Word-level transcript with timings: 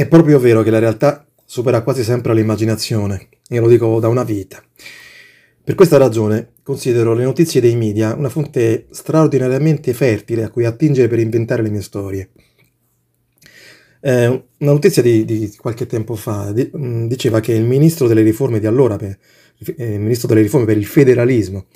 È 0.00 0.08
proprio 0.08 0.38
vero 0.38 0.62
che 0.62 0.70
la 0.70 0.78
realtà 0.78 1.26
supera 1.44 1.82
quasi 1.82 2.02
sempre 2.02 2.32
l'immaginazione, 2.32 3.28
e 3.46 3.60
lo 3.60 3.68
dico 3.68 4.00
da 4.00 4.08
una 4.08 4.24
vita. 4.24 4.64
Per 5.62 5.74
questa 5.74 5.98
ragione 5.98 6.52
considero 6.62 7.12
le 7.12 7.24
notizie 7.24 7.60
dei 7.60 7.76
media 7.76 8.14
una 8.14 8.30
fonte 8.30 8.86
straordinariamente 8.92 9.92
fertile 9.92 10.44
a 10.44 10.48
cui 10.48 10.64
attingere 10.64 11.06
per 11.06 11.18
inventare 11.18 11.60
le 11.60 11.68
mie 11.68 11.82
storie. 11.82 12.30
Eh, 14.00 14.26
una 14.26 14.72
notizia 14.72 15.02
di, 15.02 15.26
di, 15.26 15.54
qualche 15.60 15.84
tempo 15.84 16.14
fa 16.14 16.50
di, 16.50 16.70
mh, 16.72 16.82
mm, 16.82 17.06
diceva 17.06 17.40
che 17.40 17.52
il 17.52 17.66
ministro 17.66 18.08
delle 18.08 18.22
riforme 18.22 18.58
di 18.58 18.66
allora, 18.66 18.96
per, 18.96 19.18
eh, 19.76 19.92
il 19.92 20.00
ministro 20.00 20.28
delle 20.28 20.40
riforme 20.40 20.64
per 20.64 20.78
il 20.78 20.86
federalismo, 20.86 21.66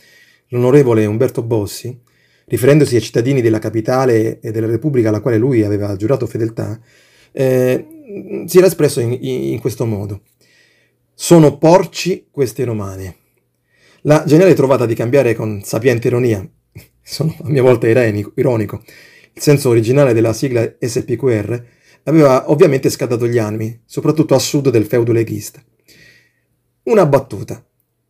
l'onorevole 0.48 1.04
Umberto 1.04 1.42
Bossi, 1.42 1.94
riferendosi 2.46 2.94
ai 2.94 3.02
cittadini 3.02 3.42
della 3.42 3.58
capitale 3.58 4.40
e 4.40 4.50
della 4.50 4.66
Repubblica 4.66 5.10
alla 5.10 5.20
quale 5.20 5.36
lui 5.36 5.62
aveva 5.62 5.94
giurato 5.96 6.26
fedeltà, 6.26 6.80
eh, 7.36 7.93
si 8.46 8.58
era 8.58 8.66
espresso 8.66 9.00
in, 9.00 9.16
in, 9.20 9.60
questo 9.60 9.86
modo. 9.86 10.22
Sono 11.14 11.56
porci 11.56 12.26
questi 12.30 12.62
romani. 12.62 13.12
La 14.02 14.24
geniale 14.26 14.54
trovata 14.54 14.84
di 14.84 14.94
cambiare 14.94 15.34
con 15.34 15.62
sapiente 15.62 16.08
ironia, 16.08 16.46
sono 17.02 17.34
a 17.42 17.48
mia 17.48 17.62
volta 17.62 17.88
ironico, 17.88 18.32
ironico, 18.36 18.82
il 19.32 19.40
senso 19.40 19.70
originale 19.70 20.12
della 20.12 20.34
sigla 20.34 20.74
SPQR, 20.78 21.64
aveva 22.04 22.50
ovviamente 22.50 22.90
scaldato 22.90 23.26
gli 23.26 23.38
animi, 23.38 23.80
soprattutto 23.86 24.34
a 24.34 24.38
sud 24.38 24.68
del 24.68 24.84
feudo 24.84 25.12
leghista. 25.12 25.62
Una 26.84 27.06
battuta. 27.06 27.64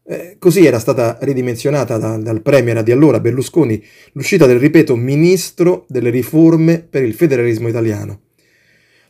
Eh, 0.06 0.36
così 0.38 0.66
era 0.66 0.80
stata 0.80 1.16
ridimensionata 1.22 1.96
da, 1.96 2.18
dal 2.18 2.42
premier 2.42 2.82
di 2.82 2.92
allora 2.92 3.20
Berlusconi 3.20 3.82
l'uscita 4.12 4.44
del, 4.44 4.58
ripeto, 4.58 4.96
ministro 4.96 5.86
delle 5.88 6.10
riforme 6.10 6.80
per 6.80 7.04
il 7.04 7.14
federalismo 7.14 7.68
italiano. 7.68 8.20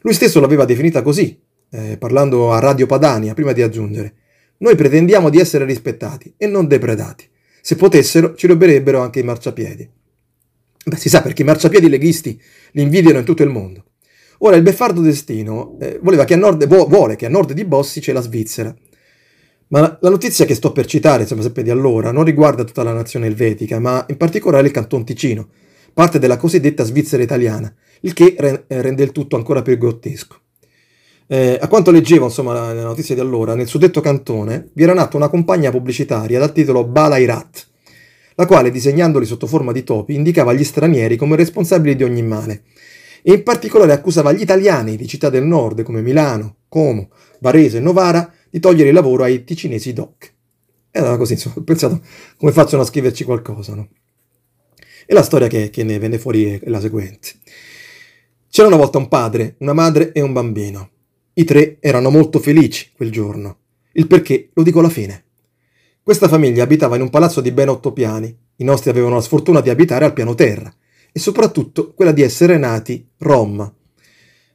Lui 0.04 0.12
stesso 0.12 0.38
l'aveva 0.38 0.66
definita 0.66 1.00
così, 1.00 1.40
eh, 1.70 1.96
parlando 1.96 2.52
a 2.52 2.58
Radio 2.58 2.84
Padania, 2.84 3.32
prima 3.32 3.52
di 3.52 3.62
aggiungere 3.62 4.14
Noi 4.58 4.76
pretendiamo 4.76 5.30
di 5.30 5.38
essere 5.38 5.64
rispettati 5.64 6.34
e 6.36 6.46
non 6.46 6.68
depredati. 6.68 7.26
Se 7.62 7.74
potessero, 7.74 8.34
ci 8.34 8.46
ruberebbero 8.46 9.00
anche 9.00 9.20
i 9.20 9.22
marciapiedi. 9.22 9.88
Beh, 10.84 10.96
si 10.96 11.08
sa 11.08 11.22
perché 11.22 11.40
i 11.40 11.46
marciapiedi 11.46 11.88
leghisti 11.88 12.38
li 12.72 12.82
invidiano 12.82 13.18
in 13.18 13.24
tutto 13.24 13.42
il 13.42 13.48
mondo. 13.48 13.84
Ora, 14.38 14.56
il 14.56 14.62
beffardo 14.62 15.00
destino 15.00 15.78
eh, 15.80 15.98
che 16.26 16.36
nord, 16.36 16.66
vuole 16.66 17.16
che 17.16 17.24
a 17.24 17.30
nord 17.30 17.52
di 17.52 17.64
Bossi 17.64 18.00
c'è 18.00 18.12
la 18.12 18.20
Svizzera. 18.20 18.76
Ma 19.68 19.98
la 20.02 20.10
notizia 20.10 20.44
che 20.44 20.54
sto 20.54 20.72
per 20.72 20.84
citare, 20.84 21.22
insomma, 21.22 21.40
sempre 21.40 21.62
di 21.62 21.70
allora, 21.70 22.12
non 22.12 22.24
riguarda 22.24 22.62
tutta 22.62 22.82
la 22.82 22.92
nazione 22.92 23.26
elvetica, 23.26 23.80
ma 23.80 24.04
in 24.10 24.18
particolare 24.18 24.66
il 24.66 24.72
Canton 24.72 25.02
Ticino, 25.02 25.48
parte 25.94 26.18
della 26.18 26.36
cosiddetta 26.36 26.84
Svizzera 26.84 27.22
italiana, 27.22 27.74
il 28.04 28.12
che 28.12 28.36
eh, 28.38 28.64
rende 28.82 29.02
il 29.02 29.12
tutto 29.12 29.36
ancora 29.36 29.62
più 29.62 29.76
grottesco. 29.76 30.40
Eh, 31.26 31.58
a 31.60 31.68
quanto 31.68 31.90
leggevo, 31.90 32.26
insomma, 32.26 32.72
nella 32.72 32.84
notizia 32.84 33.14
di 33.14 33.20
allora, 33.20 33.54
nel 33.54 33.66
suddetto 33.66 34.00
cantone 34.00 34.70
vi 34.74 34.82
era 34.82 34.92
nata 34.92 35.16
una 35.16 35.28
compagnia 35.28 35.70
pubblicitaria 35.70 36.38
dal 36.38 36.52
titolo 36.52 36.84
Balairat, 36.84 37.66
la 38.34 38.46
quale, 38.46 38.70
disegnandoli 38.70 39.24
sotto 39.24 39.46
forma 39.46 39.72
di 39.72 39.84
topi, 39.84 40.14
indicava 40.14 40.52
gli 40.52 40.64
stranieri 40.64 41.16
come 41.16 41.36
responsabili 41.36 41.96
di 41.96 42.02
ogni 42.02 42.22
male, 42.22 42.64
e 43.22 43.32
in 43.32 43.42
particolare 43.42 43.92
accusava 43.92 44.32
gli 44.32 44.42
italiani 44.42 44.96
di 44.96 45.06
città 45.06 45.30
del 45.30 45.44
nord 45.44 45.82
come 45.82 46.02
Milano, 46.02 46.56
Como, 46.68 47.08
Varese 47.40 47.78
e 47.78 47.80
Novara 47.80 48.30
di 48.50 48.60
togliere 48.60 48.90
il 48.90 48.94
lavoro 48.94 49.22
ai 49.22 49.44
ticinesi 49.44 49.94
doc. 49.94 50.32
E 50.90 50.98
allora 50.98 51.16
così, 51.16 51.32
insomma, 51.32 51.54
ho 51.58 51.62
pensato 51.62 52.02
come 52.36 52.52
facciano 52.52 52.82
a 52.82 52.86
scriverci 52.86 53.24
qualcosa, 53.24 53.74
no? 53.74 53.88
E 55.06 55.14
la 55.14 55.22
storia 55.22 55.48
che, 55.48 55.70
che 55.70 55.84
ne 55.84 55.98
venne 55.98 56.18
fuori 56.18 56.58
è 56.58 56.68
la 56.68 56.80
seguente. 56.80 57.42
C'era 58.54 58.68
una 58.68 58.76
volta 58.76 58.98
un 58.98 59.08
padre, 59.08 59.56
una 59.58 59.72
madre 59.72 60.12
e 60.12 60.20
un 60.20 60.32
bambino. 60.32 60.90
I 61.32 61.42
tre 61.42 61.78
erano 61.80 62.08
molto 62.08 62.38
felici 62.38 62.92
quel 62.94 63.10
giorno. 63.10 63.56
Il 63.94 64.06
perché 64.06 64.50
lo 64.54 64.62
dico 64.62 64.78
alla 64.78 64.90
fine. 64.90 65.24
Questa 66.00 66.28
famiglia 66.28 66.62
abitava 66.62 66.94
in 66.94 67.02
un 67.02 67.10
palazzo 67.10 67.40
di 67.40 67.50
ben 67.50 67.68
otto 67.68 67.92
piani. 67.92 68.32
I 68.58 68.62
nostri 68.62 68.90
avevano 68.90 69.16
la 69.16 69.22
sfortuna 69.22 69.60
di 69.60 69.70
abitare 69.70 70.04
al 70.04 70.12
piano 70.12 70.36
terra 70.36 70.72
e 71.10 71.18
soprattutto 71.18 71.94
quella 71.94 72.12
di 72.12 72.22
essere 72.22 72.56
nati 72.56 73.04
rom. 73.18 73.74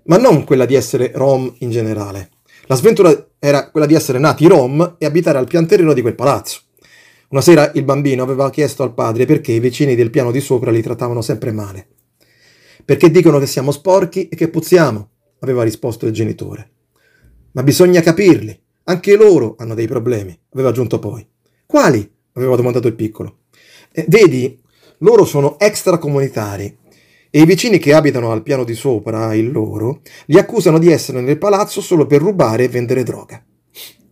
Ma 0.03 0.17
non 0.17 0.45
quella 0.45 0.63
di 0.63 0.75
essere 0.75 1.11
rom 1.13 1.53
in 1.57 1.69
generale. 1.69 2.29
La 2.67 2.75
sventura 2.75 3.31
era 3.37 3.69
quella 3.69 3.85
di 3.85 3.95
essere 3.95 4.17
nati 4.17 4.47
rom 4.47 4.95
e 4.97 5.05
abitare 5.05 5.39
al 5.39 5.47
pian 5.47 5.67
terreno 5.67 5.91
di 5.91 5.99
quel 5.99 6.15
palazzo. 6.15 6.61
Una 7.31 7.41
sera 7.41 7.69
il 7.73 7.83
bambino 7.83 8.23
aveva 8.23 8.49
chiesto 8.49 8.81
al 8.81 8.93
padre 8.93 9.25
perché 9.25 9.51
i 9.51 9.59
vicini 9.59 9.93
del 9.93 10.09
piano 10.09 10.31
di 10.31 10.39
sopra 10.39 10.71
li 10.71 10.81
trattavano 10.81 11.21
sempre 11.21 11.51
male. 11.51 11.87
Perché 12.89 13.11
dicono 13.11 13.37
che 13.37 13.45
siamo 13.45 13.69
sporchi 13.69 14.29
e 14.29 14.35
che 14.35 14.47
puzziamo, 14.47 15.09
aveva 15.41 15.61
risposto 15.61 16.07
il 16.07 16.11
genitore. 16.11 16.71
Ma 17.51 17.61
bisogna 17.61 18.01
capirli, 18.01 18.59
anche 18.85 19.15
loro 19.15 19.53
hanno 19.59 19.75
dei 19.75 19.85
problemi, 19.85 20.35
aveva 20.53 20.69
aggiunto 20.69 20.97
poi. 20.97 21.23
Quali? 21.67 22.11
aveva 22.33 22.55
domandato 22.55 22.87
il 22.87 22.95
piccolo. 22.95 23.41
Eh, 23.91 24.05
vedi, 24.07 24.59
loro 24.99 25.23
sono 25.23 25.59
extracomunitari 25.59 26.79
e 27.29 27.39
i 27.39 27.45
vicini 27.45 27.77
che 27.77 27.93
abitano 27.93 28.31
al 28.31 28.41
piano 28.41 28.63
di 28.63 28.73
sopra, 28.73 29.35
il 29.35 29.51
loro, 29.51 30.01
li 30.25 30.39
accusano 30.39 30.79
di 30.79 30.91
essere 30.91 31.21
nel 31.21 31.37
palazzo 31.37 31.81
solo 31.81 32.07
per 32.07 32.21
rubare 32.21 32.63
e 32.63 32.69
vendere 32.69 33.03
droga. 33.03 33.39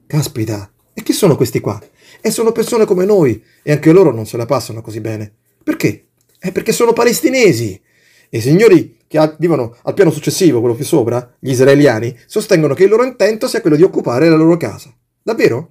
Caspita, 0.05 0.71
e 0.94 1.01
chi 1.01 1.13
sono 1.13 1.35
questi 1.35 1.61
qua? 1.61 1.81
E 2.21 2.29
sono 2.29 2.51
persone 2.51 2.85
come 2.85 3.05
noi 3.05 3.44
e 3.63 3.71
anche 3.71 3.91
loro 3.91 4.11
non 4.11 4.27
se 4.27 4.38
la 4.38 4.45
passano 4.45 4.81
così 4.81 5.01
bene. 5.01 5.33
Perché? 5.63 6.09
È 6.38 6.51
perché 6.51 6.71
sono 6.71 6.94
palestinesi. 6.94 7.85
I 8.29 8.41
signori 8.41 8.97
che 9.07 9.35
vivono 9.39 9.75
al 9.83 9.93
piano 9.93 10.11
successivo, 10.11 10.59
quello 10.59 10.75
più 10.75 10.85
sopra, 10.85 11.35
gli 11.39 11.51
israeliani, 11.51 12.17
sostengono 12.25 12.73
che 12.73 12.83
il 12.83 12.89
loro 12.89 13.03
intento 13.03 13.47
sia 13.47 13.61
quello 13.61 13.75
di 13.75 13.83
occupare 13.83 14.29
la 14.29 14.35
loro 14.35 14.57
casa. 14.57 14.93
Davvero? 15.23 15.69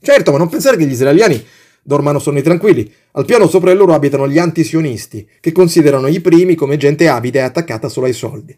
Certo, 0.00 0.32
ma 0.32 0.38
non 0.38 0.48
pensare 0.48 0.76
che 0.76 0.86
gli 0.86 0.92
israeliani 0.92 1.44
dormano 1.82 2.18
sonni 2.18 2.42
tranquilli. 2.42 2.92
Al 3.12 3.24
piano 3.24 3.48
sopra 3.48 3.72
loro 3.72 3.94
abitano 3.94 4.28
gli 4.28 4.38
antisionisti, 4.38 5.28
che 5.40 5.52
considerano 5.52 6.06
i 6.08 6.20
primi 6.20 6.54
come 6.54 6.76
gente 6.76 7.08
avida 7.08 7.40
e 7.40 7.42
attaccata 7.42 7.88
solo 7.88 8.06
ai 8.06 8.12
soldi. 8.12 8.56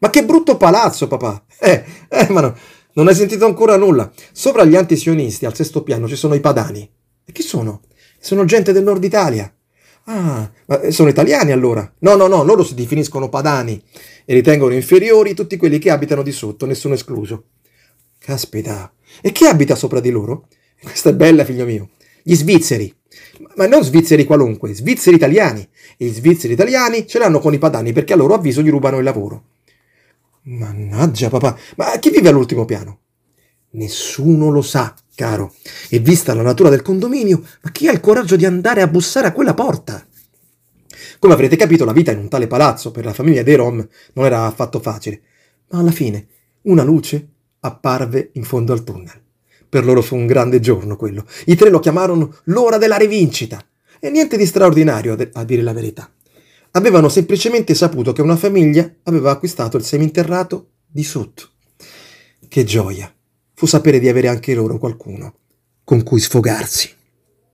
Ma 0.00 0.10
che 0.10 0.24
brutto 0.24 0.56
palazzo, 0.56 1.06
papà! 1.06 1.44
Eh, 1.60 1.84
eh, 2.08 2.30
ma 2.30 2.40
no, 2.40 2.56
non 2.94 3.08
hai 3.08 3.14
sentito 3.14 3.44
ancora 3.44 3.76
nulla. 3.76 4.10
Sopra 4.32 4.64
gli 4.64 4.76
antisionisti, 4.76 5.44
al 5.44 5.54
sesto 5.54 5.82
piano, 5.82 6.08
ci 6.08 6.16
sono 6.16 6.34
i 6.34 6.40
padani. 6.40 6.88
E 7.24 7.32
chi 7.32 7.42
sono? 7.42 7.82
Sono 8.18 8.44
gente 8.44 8.72
del 8.72 8.84
nord 8.84 9.02
Italia. 9.04 9.52
Ah, 10.10 10.50
ma 10.66 10.90
sono 10.90 11.10
italiani 11.10 11.52
allora? 11.52 11.92
No, 12.00 12.16
no, 12.16 12.26
no, 12.26 12.42
loro 12.42 12.64
si 12.64 12.74
definiscono 12.74 13.28
padani 13.28 13.82
e 14.24 14.34
ritengono 14.34 14.72
inferiori 14.74 15.34
tutti 15.34 15.56
quelli 15.56 15.78
che 15.78 15.90
abitano 15.90 16.22
di 16.22 16.32
sotto, 16.32 16.66
nessuno 16.66 16.94
escluso. 16.94 17.44
Caspita, 18.18 18.92
e 19.20 19.32
chi 19.32 19.44
abita 19.44 19.74
sopra 19.74 20.00
di 20.00 20.10
loro? 20.10 20.48
Questa 20.80 21.10
è 21.10 21.14
bella, 21.14 21.44
figlio 21.44 21.64
mio 21.64 21.88
gli 22.28 22.34
svizzeri, 22.34 22.94
ma 23.56 23.66
non 23.66 23.82
svizzeri 23.82 24.26
qualunque, 24.26 24.74
svizzeri 24.74 25.16
italiani. 25.16 25.66
E 25.96 26.04
gli 26.04 26.12
svizzeri 26.12 26.52
italiani 26.52 27.06
ce 27.06 27.18
l'hanno 27.18 27.38
con 27.38 27.54
i 27.54 27.58
padani 27.58 27.94
perché 27.94 28.12
a 28.12 28.16
loro 28.16 28.34
avviso 28.34 28.60
gli 28.60 28.68
rubano 28.68 28.98
il 28.98 29.04
lavoro. 29.04 29.44
Mannaggia 30.42 31.30
papà, 31.30 31.56
ma 31.76 31.98
chi 31.98 32.10
vive 32.10 32.28
all'ultimo 32.28 32.66
piano? 32.66 32.98
Nessuno 33.70 34.50
lo 34.50 34.62
sa, 34.62 34.94
caro. 35.14 35.54
E 35.90 35.98
vista 35.98 36.32
la 36.32 36.42
natura 36.42 36.70
del 36.70 36.82
condominio, 36.82 37.42
ma 37.62 37.70
chi 37.70 37.88
ha 37.88 37.92
il 37.92 38.00
coraggio 38.00 38.36
di 38.36 38.46
andare 38.46 38.80
a 38.80 38.86
bussare 38.86 39.26
a 39.26 39.32
quella 39.32 39.54
porta? 39.54 40.06
Come 41.18 41.34
avrete 41.34 41.56
capito, 41.56 41.84
la 41.84 41.92
vita 41.92 42.12
in 42.12 42.18
un 42.18 42.28
tale 42.28 42.46
palazzo 42.46 42.90
per 42.90 43.04
la 43.04 43.12
famiglia 43.12 43.42
dei 43.42 43.56
Rom 43.56 43.86
non 44.14 44.24
era 44.24 44.46
affatto 44.46 44.80
facile, 44.80 45.20
ma 45.70 45.80
alla 45.80 45.90
fine 45.90 46.26
una 46.62 46.84
luce 46.84 47.28
apparve 47.60 48.30
in 48.34 48.44
fondo 48.44 48.72
al 48.72 48.84
tunnel. 48.84 49.20
Per 49.68 49.84
loro 49.84 50.00
fu 50.00 50.16
un 50.16 50.26
grande 50.26 50.60
giorno 50.60 50.96
quello. 50.96 51.26
I 51.46 51.56
tre 51.56 51.68
lo 51.68 51.80
chiamarono 51.80 52.36
l'ora 52.44 52.78
della 52.78 52.96
rivincita. 52.96 53.62
E 54.00 54.10
niente 54.10 54.36
di 54.36 54.46
straordinario, 54.46 55.16
a 55.32 55.44
dire 55.44 55.62
la 55.62 55.72
verità. 55.72 56.10
Avevano 56.72 57.08
semplicemente 57.08 57.74
saputo 57.74 58.12
che 58.12 58.22
una 58.22 58.36
famiglia 58.36 58.90
aveva 59.02 59.32
acquistato 59.32 59.76
il 59.76 59.84
seminterrato 59.84 60.68
di 60.86 61.02
sotto. 61.02 61.48
Che 62.46 62.64
gioia 62.64 63.12
fu 63.58 63.66
sapere 63.66 63.98
di 63.98 64.08
avere 64.08 64.28
anche 64.28 64.54
loro 64.54 64.78
qualcuno 64.78 65.34
con 65.82 66.04
cui 66.04 66.20
sfogarsi. 66.20 66.94